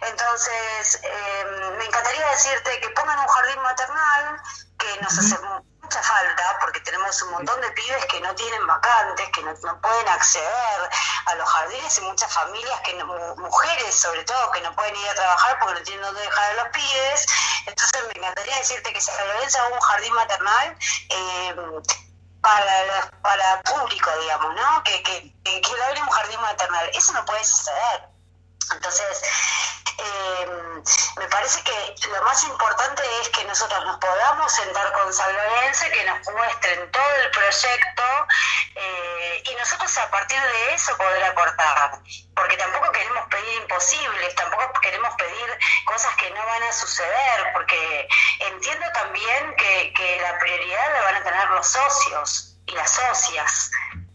Entonces, 0.00 1.00
eh, 1.02 1.44
me 1.76 1.84
encantaría 1.84 2.26
decirte 2.30 2.80
que 2.80 2.90
pongan 2.90 3.18
un 3.18 3.26
jardín 3.26 3.62
maternal, 3.62 4.42
que 4.78 5.00
nos 5.02 5.18
hace 5.18 5.36
mucha 5.88 6.02
falta, 6.02 6.58
porque 6.60 6.80
tenemos 6.80 7.22
un 7.22 7.30
montón 7.30 7.58
de 7.62 7.70
pibes 7.70 8.04
que 8.06 8.20
no 8.20 8.34
tienen 8.34 8.66
vacantes, 8.66 9.26
que 9.30 9.42
no, 9.42 9.80
pueden 9.80 10.08
acceder 10.08 10.90
a 11.24 11.34
los 11.34 11.48
jardines 11.48 11.96
y 11.96 12.00
muchas 12.02 12.30
familias, 12.30 12.78
que 12.82 12.92
mujeres 13.38 13.94
sobre 13.94 14.22
todo, 14.24 14.50
que 14.50 14.60
no 14.60 14.74
pueden 14.74 14.94
ir 14.94 15.08
a 15.08 15.14
trabajar 15.14 15.58
porque 15.58 15.74
no 15.78 15.82
tienen 15.82 16.02
dónde 16.02 16.20
dejar 16.20 16.50
a 16.50 16.54
los 16.62 16.68
pibes. 16.68 17.26
Entonces, 17.64 18.02
me 18.06 18.20
encantaría 18.20 18.56
decirte 18.58 18.92
que 18.92 19.00
se 19.00 19.16
realiza 19.16 19.66
un 19.68 19.80
jardín 19.80 20.12
maternal. 20.12 20.76
Eh, 21.08 21.54
para, 22.40 23.10
para 23.20 23.62
público, 23.62 24.10
digamos, 24.20 24.54
¿no? 24.54 24.84
Que, 24.84 25.02
que, 25.02 25.34
que, 25.42 25.60
que 25.60 25.72
un 25.72 26.08
jardín 26.08 26.40
maternal. 26.40 26.88
Eso 26.94 27.12
no 27.12 27.24
puede 27.24 27.44
suceder. 27.44 28.08
Entonces, 28.72 29.22
eh, 29.98 30.46
me 31.16 31.26
parece 31.28 31.60
que 31.62 32.08
lo 32.08 32.22
más 32.22 32.42
importante 32.44 33.02
es 33.20 33.28
que 33.30 33.44
nosotros 33.44 33.84
nos 33.84 33.98
podamos 33.98 34.52
sentar 34.52 34.92
con 34.92 35.12
Salvarense, 35.12 35.90
que 35.90 36.04
nos 36.04 36.28
muestren 36.30 36.90
todo 36.92 37.14
el 37.24 37.30
proyecto 37.32 38.02
eh, 38.76 39.42
y 39.44 39.54
nosotros 39.56 39.98
a 39.98 40.10
partir 40.10 40.40
de 40.40 40.74
eso 40.74 40.96
poder 40.96 41.24
aportar. 41.24 41.98
Porque 42.34 42.56
tampoco 42.56 42.92
queremos 42.92 43.26
pedir 43.28 43.62
imposibles, 43.62 44.34
tampoco 44.36 44.80
queremos 44.80 45.12
pedir 45.16 45.58
cosas 45.84 46.14
que 46.16 46.30
no 46.30 46.46
van 46.46 46.62
a 46.62 46.72
suceder, 46.72 47.52
porque 47.52 48.08
entiendo 48.38 48.86
también 48.94 49.56
que, 49.56 49.92
que 49.94 50.20
la 50.20 50.38
prioridad 50.38 50.92
la 50.92 51.02
van 51.02 51.16
a 51.16 51.24
tener 51.24 51.50
los 51.50 51.66
socios 51.66 52.56
y 52.66 52.72
las 52.72 52.90
socias. 52.90 53.70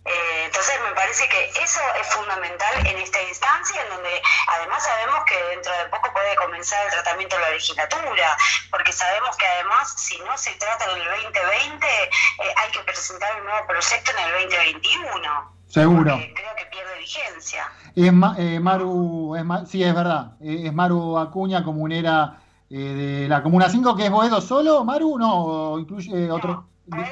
Eh, 0.06 0.46
entonces 0.46 0.76
me 0.84 0.94
parece 0.96 1.30
que 1.30 1.50
eso 1.64 1.80
es 2.00 2.08
fundamental 2.08 2.86
en 2.86 2.98
esta 2.98 3.22
instancia, 3.24 3.82
en 3.84 3.90
donde 3.90 4.22
además 4.48 4.84
sabemos 4.84 5.24
que 5.26 5.42
dentro 5.56 5.72
de 5.78 5.86
poco 5.86 6.12
puede 6.12 6.36
comenzar 6.36 6.86
el 6.86 6.92
tratamiento 6.92 7.38
de 7.38 7.42
la 7.42 7.50
legislatura, 7.52 8.38
porque 8.70 8.92
sabemos 8.92 9.36
que 9.38 9.46
además 9.46 9.94
si 9.96 10.20
no 10.20 10.38
se 10.38 10.52
trata 10.56 10.92
en 10.92 11.02
el 11.02 11.06
2020, 11.06 11.88
eh, 11.88 12.10
hay 12.58 12.72
que 12.72 12.80
presentar 12.82 13.40
un 13.40 13.46
nuevo 13.46 13.66
proyecto 13.66 14.12
en 14.12 14.26
el 14.26 14.32
2021. 14.50 15.54
Seguro. 15.68 16.20
Creo 16.36 16.56
que 16.56 16.66
pierde 16.66 16.98
vigencia. 17.00 17.72
Es 17.96 18.08
eh, 18.38 18.60
Maru, 18.60 19.36
es, 19.38 19.70
sí, 19.70 19.84
es 19.84 19.96
verdad. 19.96 20.34
es 20.42 20.74
Maru 20.74 21.18
Acuña, 21.18 21.64
comunera 21.64 22.40
de 22.70 23.28
la 23.30 23.44
Comuna 23.44 23.70
5, 23.70 23.96
que 23.96 24.06
es 24.06 24.12
Boedo 24.12 24.42
solo, 24.42 24.84
Maru, 24.84 25.18
no, 25.18 25.78
incluye 25.80 26.30
otro. 26.30 26.66
Boedo 26.88 27.06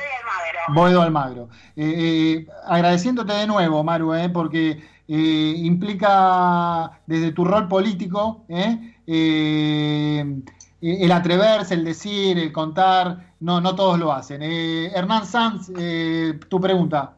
Almagro. 0.67 1.49
Eh, 1.75 1.93
eh, 1.97 2.47
agradeciéndote 2.65 3.33
de 3.33 3.47
nuevo, 3.47 3.83
Maru, 3.83 4.13
eh, 4.13 4.29
porque 4.29 4.81
eh, 5.07 5.53
implica 5.57 6.91
desde 7.05 7.31
tu 7.31 7.43
rol 7.45 7.67
político 7.67 8.45
el 8.47 10.43
atreverse, 11.11 11.73
el 11.73 11.83
decir, 11.83 12.39
el 12.39 12.51
contar, 12.51 13.33
no, 13.39 13.61
no 13.61 13.75
todos 13.75 13.99
lo 13.99 14.11
hacen. 14.11 14.41
Hernán 14.41 15.25
Sanz, 15.25 15.71
tu 16.49 16.61
pregunta. 16.61 17.13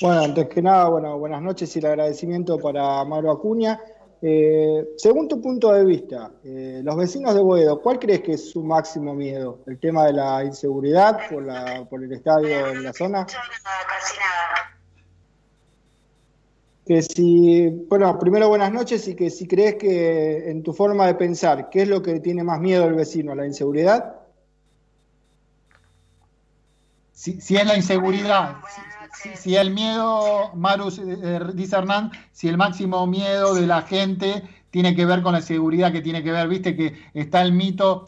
Bueno, 0.00 0.24
antes 0.24 0.48
que 0.48 0.60
nada, 0.60 0.88
bueno, 0.88 1.18
buenas 1.18 1.40
noches 1.40 1.74
y 1.74 1.78
el 1.78 1.86
agradecimiento 1.86 2.58
para 2.58 3.02
Maru 3.04 3.30
Acuña. 3.30 3.80
Eh, 4.22 4.94
según 4.96 5.28
tu 5.28 5.40
punto 5.40 5.72
de 5.72 5.84
vista, 5.84 6.32
eh, 6.42 6.80
los 6.82 6.96
vecinos 6.96 7.34
de 7.34 7.42
Boedo, 7.42 7.80
¿cuál 7.82 7.98
crees 7.98 8.22
que 8.22 8.32
es 8.32 8.50
su 8.50 8.62
máximo 8.62 9.14
miedo? 9.14 9.60
¿El 9.66 9.78
tema 9.78 10.06
de 10.06 10.14
la 10.14 10.42
inseguridad 10.42 11.28
por, 11.28 11.44
la, 11.44 11.84
por 11.88 12.02
el 12.02 12.12
estadio 12.12 12.68
en 12.68 12.82
la 12.82 12.92
zona? 12.92 13.26
Casi 13.26 14.18
nada. 14.18 14.76
Que 16.86 17.02
si, 17.02 17.68
bueno, 17.88 18.18
primero 18.18 18.48
buenas 18.48 18.72
noches 18.72 19.06
y 19.08 19.14
que 19.14 19.28
si 19.28 19.46
crees 19.46 19.74
que 19.74 20.50
en 20.50 20.62
tu 20.62 20.72
forma 20.72 21.06
de 21.06 21.14
pensar, 21.16 21.68
¿qué 21.68 21.82
es 21.82 21.88
lo 21.88 22.00
que 22.00 22.20
tiene 22.20 22.42
más 22.42 22.60
miedo 22.60 22.84
el 22.84 22.94
vecino? 22.94 23.34
¿La 23.34 23.44
inseguridad? 23.44 24.14
Si, 27.12 27.40
si 27.40 27.56
es 27.56 27.66
la 27.66 27.76
inseguridad, 27.76 28.56
si, 28.72 28.80
el 29.56 29.70
miedo, 29.72 30.52
Maru, 30.54 30.88
eh, 30.88 31.40
dice 31.54 31.76
Hernán, 31.76 32.10
si 32.32 32.48
el 32.48 32.56
máximo 32.56 33.06
miedo 33.06 33.54
de 33.54 33.66
la 33.66 33.82
gente 33.82 34.42
tiene 34.70 34.94
que 34.94 35.06
ver 35.06 35.22
con 35.22 35.32
la 35.32 35.40
seguridad 35.40 35.92
que 35.92 36.02
tiene 36.02 36.22
que 36.22 36.32
ver, 36.32 36.48
viste 36.48 36.76
que 36.76 36.94
está 37.14 37.42
el 37.42 37.52
mito, 37.52 38.04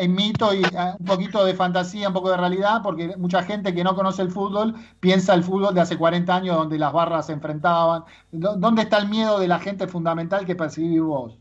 el 0.00 0.08
mito 0.08 0.54
y 0.54 0.62
ah, 0.76 0.96
un 0.98 1.06
poquito 1.06 1.44
de 1.44 1.54
fantasía, 1.54 2.08
un 2.08 2.14
poco 2.14 2.30
de 2.30 2.36
realidad, 2.38 2.82
porque 2.82 3.16
mucha 3.16 3.42
gente 3.42 3.74
que 3.74 3.84
no 3.84 3.94
conoce 3.94 4.22
el 4.22 4.30
fútbol 4.30 4.74
piensa 5.00 5.34
el 5.34 5.44
fútbol 5.44 5.74
de 5.74 5.82
hace 5.82 5.98
40 5.98 6.34
años 6.34 6.56
donde 6.56 6.78
las 6.78 6.92
barras 6.92 7.26
se 7.26 7.32
enfrentaban. 7.32 8.04
¿Dónde 8.32 8.82
está 8.82 8.98
el 8.98 9.08
miedo 9.08 9.38
de 9.38 9.48
la 9.48 9.58
gente 9.58 9.86
fundamental 9.86 10.46
que 10.46 10.56
percibís 10.56 11.00
vos? 11.02 11.38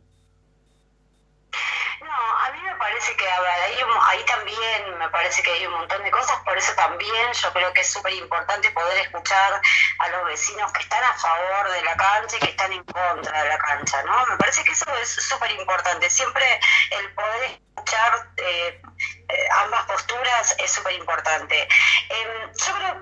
Parece 2.95 3.17
que 3.17 3.27
ahí, 3.27 4.23
también 4.25 4.97
me 4.97 5.09
parece 5.09 5.43
que 5.43 5.51
hay 5.51 5.67
un 5.67 5.73
montón 5.73 6.01
de 6.01 6.11
cosas, 6.11 6.37
por 6.45 6.57
eso 6.57 6.73
también 6.75 7.33
yo 7.33 7.51
creo 7.51 7.73
que 7.73 7.81
es 7.81 7.91
súper 7.91 8.13
importante 8.13 8.71
poder 8.71 8.97
escuchar 8.99 9.61
a 9.99 10.07
los 10.09 10.25
vecinos 10.25 10.71
que 10.71 10.81
están 10.81 11.03
a 11.03 11.13
favor 11.13 11.71
de 11.71 11.81
la 11.81 11.97
cancha 11.97 12.37
y 12.37 12.39
que 12.39 12.51
están 12.51 12.71
en 12.71 12.83
contra 12.85 13.43
de 13.43 13.49
la 13.49 13.57
cancha, 13.57 14.01
¿no? 14.03 14.25
Me 14.27 14.37
parece 14.37 14.63
que 14.63 14.71
eso 14.71 14.85
es 15.01 15.09
súper 15.09 15.51
importante, 15.51 16.09
siempre 16.09 16.45
el 16.91 17.13
poder 17.13 17.59
escuchar 17.75 18.29
eh, 18.37 18.81
eh, 19.27 19.47
ambas 19.63 19.85
posturas 19.87 20.55
es 20.57 20.71
súper 20.71 20.93
importante. 20.93 21.67
Em, 22.09 22.53
yo 22.65 22.75
creo, 22.75 22.95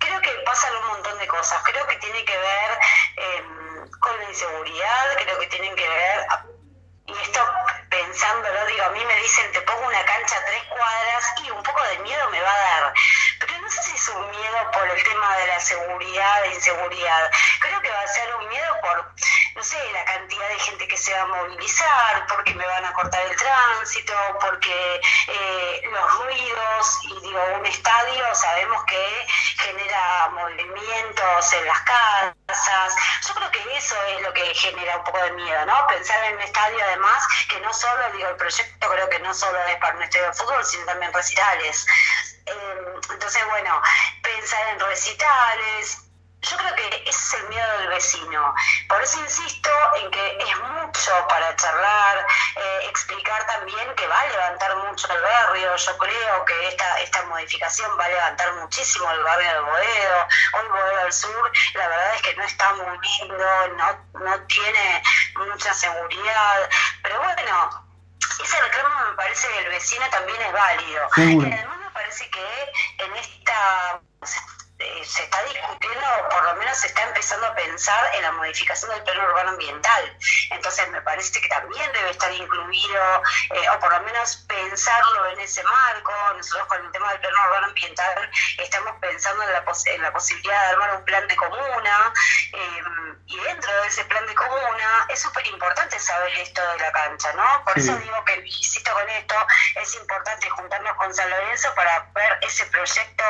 creo 0.00 0.20
que 0.20 0.30
pasan 0.44 0.76
un 0.76 0.86
montón 0.88 1.18
de 1.18 1.26
cosas, 1.28 1.62
creo 1.64 1.86
que 1.86 1.96
tiene 1.96 2.26
que 2.26 2.36
ver 2.36 2.78
em, 3.16 3.90
con 4.00 4.18
la 4.18 4.24
inseguridad, 4.28 5.16
creo 5.16 5.38
que 5.38 5.46
tienen 5.46 5.74
que 5.76 5.88
ver 5.88 6.26
y 7.06 7.12
esto 7.12 7.40
pensándolo, 7.92 8.66
digo, 8.66 8.84
a 8.84 8.88
mí 8.90 9.04
me 9.04 9.16
dicen, 9.16 9.52
te 9.52 9.60
pongo 9.60 9.86
una 9.86 10.04
cancha 10.04 10.36
a 10.38 10.44
tres 10.46 10.64
cuadras 10.64 11.34
y 11.44 11.50
un 11.50 11.62
poco 11.62 11.82
de 11.84 11.98
miedo 11.98 12.30
me 12.30 12.40
va 12.40 12.50
a 12.50 12.58
dar. 12.58 12.94
Pero 13.38 13.58
no 13.58 13.70
sé 13.70 13.82
si 13.82 13.94
es 13.94 14.08
un 14.08 14.30
miedo 14.30 14.70
por 14.72 14.88
el 14.88 15.02
tema 15.04 15.36
de 15.36 15.46
la 15.46 15.60
seguridad 15.60 16.44
e 16.44 16.54
inseguridad. 16.54 17.30
Creo 17.60 17.80
que 17.82 17.90
va 17.90 18.00
a 18.00 18.06
ser 18.06 18.34
un 18.34 18.48
miedo 18.48 18.80
por, 18.80 19.12
no 19.54 19.62
sé, 19.62 19.76
la 19.92 20.04
cantidad 20.04 20.48
de 20.48 20.58
gente 20.58 20.88
que 20.88 20.96
se 20.96 21.12
va 21.12 21.22
a 21.22 21.26
movilizar, 21.26 22.26
porque 22.28 22.54
me 22.54 22.66
van 22.66 22.84
a 22.84 22.92
cortar 22.92 23.20
el 23.26 23.36
tránsito, 23.36 24.14
porque 24.40 25.00
eh, 25.28 25.82
los 25.90 26.18
ruidos, 26.20 26.98
y 27.04 27.20
digo, 27.20 27.44
un 27.58 27.66
estadio 27.66 28.34
sabemos 28.34 28.82
que 28.84 29.26
genera 29.58 30.28
movimientos 30.32 31.52
en 31.52 31.66
las 31.66 31.80
casas. 31.80 32.94
Yo 33.26 33.34
creo 33.34 33.50
que 33.50 33.76
eso 33.76 33.96
es 34.04 34.22
lo 34.22 34.32
que 34.32 34.54
genera 34.54 34.98
un 34.98 35.04
poco 35.04 35.18
de 35.18 35.32
miedo, 35.32 35.66
¿no? 35.66 35.86
Pensar 35.86 36.24
en 36.24 36.36
un 36.36 36.42
estadio 36.42 36.78
además 36.84 37.24
que 37.48 37.60
no 37.60 37.72
solo, 37.72 38.10
digo, 38.12 38.28
el 38.28 38.36
proyecto 38.36 38.88
creo 38.88 39.08
que 39.08 39.18
no 39.20 39.34
solo 39.34 39.58
es 39.66 39.76
para 39.76 39.96
un 39.96 40.02
estadio 40.02 40.26
de 40.26 40.32
fútbol, 40.32 40.64
sino 40.64 40.84
también 40.86 41.12
recitales. 41.12 41.86
Eh, 42.46 42.94
entonces, 43.10 43.46
bueno, 43.46 43.80
pensar 44.22 44.68
en 44.68 44.80
recitales, 44.80 45.98
yo 46.42 46.56
creo 46.56 46.74
que 46.74 47.04
ese 47.06 47.10
es 47.10 47.34
el 47.34 47.48
miedo 47.48 47.78
del 47.78 47.88
vecino. 47.88 48.54
Por 48.88 49.00
eso 49.00 49.20
insisto 49.20 49.70
en 49.96 50.10
que 50.10 50.38
es 50.38 50.58
mucho 50.58 51.26
para 51.28 51.54
charlar, 51.56 52.26
eh, 52.56 52.86
explicar 52.88 53.46
también 53.46 53.94
que 53.94 54.06
va 54.08 54.20
a 54.20 54.26
levantar 54.26 54.76
mucho 54.76 55.12
el 55.12 55.22
barrio. 55.22 55.76
Yo 55.76 55.98
creo 55.98 56.44
que 56.44 56.68
esta, 56.68 57.00
esta 57.00 57.22
modificación 57.26 57.90
va 57.98 58.06
a 58.06 58.08
levantar 58.08 58.54
muchísimo 58.54 59.10
el 59.12 59.22
barrio 59.22 59.52
de 59.52 59.60
Boedo. 59.60 60.28
Hoy 60.54 60.68
Boedo 60.68 60.96
del 61.04 61.12
Sur, 61.12 61.52
la 61.74 61.88
verdad 61.88 62.14
es 62.16 62.22
que 62.22 62.34
no 62.34 62.44
está 62.44 62.72
muy 62.74 62.98
lindo, 62.98 63.68
no, 63.76 64.20
no 64.20 64.46
tiene 64.46 65.02
mucha 65.36 65.72
seguridad. 65.72 66.70
Pero 67.02 67.18
bueno, 67.20 67.86
ese 68.42 68.60
reclamo 68.60 69.10
me 69.10 69.16
parece 69.16 69.46
que 69.46 69.58
el 69.60 69.68
vecino 69.68 70.10
también 70.10 70.42
es 70.42 70.52
válido. 70.52 71.08
Y 71.16 71.52
además 71.52 71.78
me 71.78 71.90
parece 71.90 72.28
que 72.30 72.72
en 72.98 73.16
esta 73.16 74.00
eh, 74.82 75.04
se 75.04 75.22
está 75.22 75.42
discutiendo, 75.44 76.06
o 76.24 76.28
por 76.28 76.44
lo 76.44 76.54
menos 76.56 76.76
se 76.78 76.88
está 76.88 77.02
empezando 77.02 77.46
a 77.46 77.54
pensar 77.54 78.14
en 78.14 78.22
la 78.22 78.32
modificación 78.32 78.90
del 78.90 79.02
plano 79.02 79.24
urbano 79.24 79.50
ambiental. 79.50 80.18
Entonces 80.50 80.88
me 80.90 81.00
parece 81.02 81.40
que 81.40 81.48
también 81.48 81.90
debe 81.92 82.10
estar 82.10 82.32
incluido, 82.32 83.22
eh, 83.50 83.68
o 83.70 83.78
por 83.80 83.92
lo 83.92 84.00
menos 84.00 84.36
pensarlo 84.48 85.26
en 85.30 85.40
ese 85.40 85.62
marco. 85.62 86.12
Nosotros 86.36 86.66
con 86.66 86.84
el 86.84 86.92
tema 86.92 87.10
del 87.12 87.20
plano 87.20 87.36
urbano 87.46 87.66
ambiental 87.68 88.30
estamos 88.58 88.96
pensando 89.00 89.42
en 89.44 89.52
la, 89.52 89.64
en 89.86 90.02
la 90.02 90.12
posibilidad 90.12 90.60
de 90.60 90.70
armar 90.72 90.96
un 90.96 91.04
plan 91.04 91.26
de 91.28 91.36
comuna, 91.36 92.12
eh, 92.52 92.82
y 93.26 93.38
dentro 93.38 93.72
de 93.80 93.88
ese 93.88 94.04
plan 94.04 94.26
de 94.26 94.34
comuna 94.34 95.06
es 95.08 95.20
súper 95.20 95.46
importante 95.46 95.98
saber 95.98 96.32
esto 96.38 96.60
de 96.72 96.78
la 96.78 96.92
cancha, 96.92 97.32
¿no? 97.32 97.64
Por 97.64 97.78
eso 97.78 97.96
digo 97.96 98.24
que, 98.24 98.34
insisto 98.44 98.92
con 98.92 99.08
esto, 99.08 99.34
es 99.76 99.94
importante 99.94 100.50
juntarnos 100.50 100.96
con 100.96 101.14
San 101.14 101.30
Lorenzo 101.30 101.74
para 101.74 102.10
ver 102.14 102.38
ese 102.42 102.66
proyecto 102.66 103.24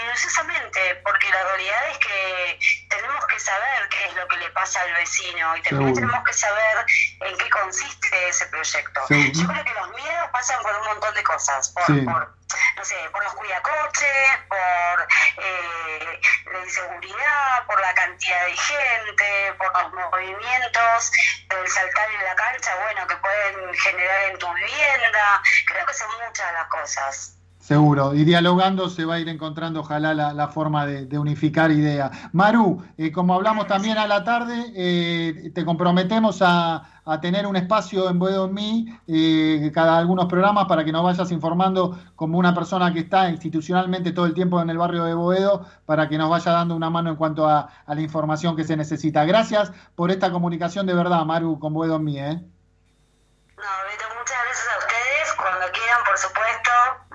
minuciosamente, 0.00 0.96
porque 1.04 1.28
la 1.30 1.42
realidad 1.44 1.90
es 1.90 1.98
que 1.98 2.58
tenemos 2.88 3.26
que 3.26 3.38
saber 3.38 3.88
qué 3.88 4.04
es 4.06 4.14
lo 4.14 4.28
que 4.28 4.36
le 4.38 4.50
pasa 4.50 4.80
al 4.82 4.92
vecino 4.94 5.56
y 5.56 5.62
también 5.62 5.94
tenemos 5.94 6.24
que 6.24 6.32
saber 6.32 6.86
en 7.20 7.36
qué 7.36 7.50
consiste 7.50 8.28
ese 8.28 8.46
proyecto. 8.46 9.00
Yo 9.08 9.46
creo 9.46 9.64
que 9.64 9.74
los 9.74 9.90
miedos 9.90 10.28
pasan 10.32 10.62
por 10.62 10.74
un 10.76 10.86
montón 10.86 11.14
de 11.14 11.22
cosas, 11.22 11.68
por, 11.70 12.04
por 12.04 12.40
no 12.76 12.84
sé, 12.84 12.96
por 13.12 13.22
los 13.22 13.34
cuidacoches, 13.34 14.38
por 14.48 15.08
eh, 15.44 16.20
la 16.52 16.58
inseguridad, 16.60 17.66
por 17.66 17.80
la 17.80 17.94
cantidad 17.94 18.46
de 18.46 18.56
gente, 18.56 19.54
por 19.58 19.72
los 19.72 19.92
movimientos 19.92 21.12
del 21.48 21.68
saltar 21.68 22.10
en 22.10 22.24
la 22.24 22.34
cancha, 22.34 22.74
bueno, 22.82 23.06
que 23.06 23.16
pueden 23.16 23.74
generar 23.74 24.22
en 24.30 24.38
tu 24.38 24.52
vivienda. 24.54 25.42
Creo 25.66 25.86
que 25.86 25.94
son 25.94 26.08
muchas 26.26 26.52
las 26.52 26.66
cosas. 26.66 27.39
Seguro, 27.70 28.16
y 28.16 28.24
dialogando 28.24 28.88
se 28.88 29.04
va 29.04 29.14
a 29.14 29.20
ir 29.20 29.28
encontrando 29.28 29.78
ojalá 29.78 30.12
la, 30.12 30.48
forma 30.48 30.86
de, 30.86 31.16
unificar 31.16 31.70
ideas. 31.70 32.10
Maru, 32.32 32.82
eh, 32.98 33.12
como 33.12 33.32
hablamos 33.32 33.68
también 33.68 33.96
a 33.96 34.08
la 34.08 34.24
tarde, 34.24 34.72
eh, 34.74 35.52
te 35.54 35.64
comprometemos 35.64 36.42
a, 36.42 36.82
tener 37.22 37.46
un 37.46 37.54
espacio 37.54 38.10
en 38.10 38.18
Boedo 38.18 38.46
en 38.46 38.54
mí, 38.54 38.98
eh, 39.06 39.70
cada 39.72 39.98
algunos 39.98 40.26
programas 40.26 40.64
para 40.66 40.84
que 40.84 40.90
nos 40.90 41.04
vayas 41.04 41.30
informando 41.30 41.96
como 42.16 42.38
una 42.38 42.52
persona 42.52 42.92
que 42.92 43.00
está 43.00 43.30
institucionalmente 43.30 44.10
todo 44.10 44.26
el 44.26 44.34
tiempo 44.34 44.60
en 44.60 44.68
el 44.68 44.76
barrio 44.76 45.04
de 45.04 45.14
Boedo, 45.14 45.64
para 45.86 46.08
que 46.08 46.18
nos 46.18 46.28
vaya 46.28 46.50
dando 46.50 46.74
una 46.74 46.90
mano 46.90 47.10
en 47.10 47.16
cuanto 47.16 47.48
a, 47.48 47.70
la 47.86 48.00
información 48.00 48.56
que 48.56 48.64
se 48.64 48.76
necesita. 48.76 49.24
Gracias 49.24 49.70
por 49.94 50.10
esta 50.10 50.32
comunicación 50.32 50.86
de 50.86 50.94
verdad, 50.94 51.24
Maru, 51.24 51.60
con 51.60 51.72
Boedo 51.72 51.96
en 51.96 52.04
mí. 52.04 52.18
¿eh? 52.18 52.34
No, 52.34 53.70
Beto, 53.86 54.06
muchas 54.18 54.38
gracias 54.44 54.68
a 54.74 54.78
ustedes. 54.78 55.34
Cuando 55.36 55.66
quieran, 55.70 56.00
por 56.04 56.18
supuesto, 56.18 56.70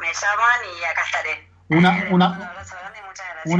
me 0.06 0.14
llaman 0.14 0.60
y 0.80 0.84
acá 0.84 1.04
estaré. 1.04 1.50
Una, 1.70 2.08
una, 2.12 2.54